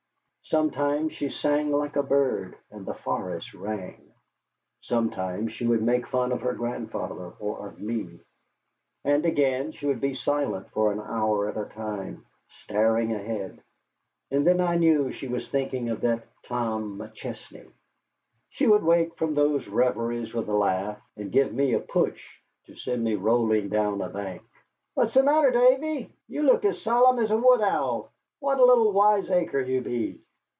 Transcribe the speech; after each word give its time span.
Sometimes 0.43 1.13
she 1.13 1.29
sang 1.29 1.71
like 1.71 1.95
a 1.95 2.03
bird, 2.03 2.57
and 2.71 2.85
the 2.85 2.93
forest 2.93 3.53
rang. 3.53 4.11
Sometimes 4.81 5.53
she 5.53 5.65
would 5.65 5.81
make 5.81 6.05
fun 6.05 6.33
of 6.33 6.41
her 6.41 6.51
grandfather 6.51 7.29
or 7.39 7.69
of 7.69 7.79
me; 7.79 8.19
and 9.05 9.25
again 9.25 9.71
she 9.71 9.85
would 9.87 10.01
be 10.01 10.13
silent 10.13 10.69
for 10.71 10.91
an 10.91 10.99
hour 10.99 11.47
at 11.47 11.55
a 11.55 11.73
time, 11.73 12.25
staring 12.63 13.13
ahead, 13.13 13.61
and 14.29 14.45
then 14.45 14.59
I 14.59 14.75
knew 14.75 15.13
she 15.13 15.29
was 15.29 15.47
thinking 15.47 15.87
of 15.89 16.01
that 16.01 16.25
Tom 16.43 16.99
McChesney. 16.99 17.71
She 18.49 18.67
would 18.67 18.83
wake 18.83 19.15
from 19.15 19.35
those 19.35 19.69
reveries 19.69 20.33
with 20.33 20.49
a 20.49 20.53
laugh, 20.53 21.01
and 21.15 21.31
give 21.31 21.53
me 21.53 21.71
a 21.75 21.79
push 21.79 22.27
to 22.65 22.75
send 22.75 23.05
me 23.05 23.15
rolling 23.15 23.69
down 23.69 24.01
a 24.01 24.09
bank. 24.09 24.41
"What's 24.95 25.13
the 25.13 25.23
matter, 25.23 25.51
Davy? 25.51 26.09
You 26.27 26.43
look 26.43 26.65
as 26.65 26.81
solemn 26.81 27.19
as 27.19 27.31
a 27.31 27.37
wood 27.37 27.61
owl. 27.61 28.11
What 28.41 28.59
a 28.59 28.65
little 28.65 28.91
wiseacre 28.91 29.61
you 29.61 29.79
be!" 29.79 30.19